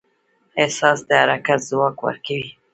[0.61, 2.49] احساس د حرکت ځواک ورکوي.